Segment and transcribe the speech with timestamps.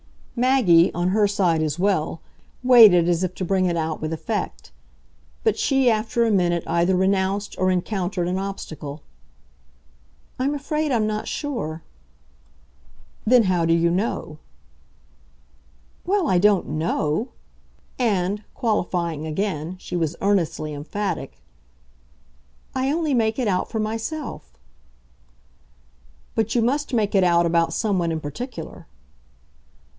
[0.35, 2.19] Maggie, on her side as well,
[2.63, 4.71] waited as if to bring it out with effect;
[5.43, 9.03] but she after a minute either renounced or encountered an obstacle.
[10.39, 11.83] "I'm afraid I'm not sure."
[13.27, 14.39] "Then how do you know?"
[16.03, 17.27] "Well, I don't KNOW"
[17.99, 21.43] and, qualifying again, she was earnestly emphatic.
[22.73, 24.57] "I only make it out for myself."
[26.33, 28.87] "But you must make it out about someone in particular."